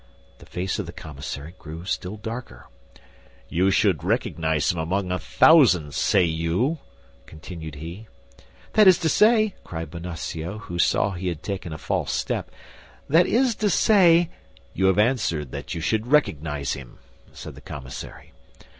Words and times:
The 0.39 0.47
face 0.47 0.79
of 0.79 0.87
the 0.87 0.91
commissary 0.93 1.53
grew 1.59 1.85
still 1.85 2.17
darker. 2.17 2.65
"You 3.49 3.69
should 3.69 4.03
recognize 4.03 4.71
him 4.71 4.79
among 4.79 5.11
a 5.11 5.19
thousand, 5.19 5.93
say 5.93 6.23
you?" 6.23 6.79
continued 7.27 7.75
he. 7.75 8.07
"That 8.73 8.87
is 8.87 8.97
to 8.97 9.09
say," 9.09 9.53
cried 9.63 9.91
Bonacieux, 9.91 10.57
who 10.57 10.79
saw 10.79 11.11
he 11.11 11.27
had 11.27 11.43
taken 11.43 11.71
a 11.71 11.77
false 11.77 12.13
step, 12.13 12.49
"that 13.07 13.27
is 13.27 13.53
to 13.57 13.69
say—" 13.69 14.31
"You 14.73 14.87
have 14.87 14.97
answered 14.97 15.51
that 15.51 15.75
you 15.75 15.81
should 15.81 16.07
recognize 16.07 16.73
him," 16.73 16.97
said 17.31 17.53
the 17.53 17.61
commissary. 17.61 18.31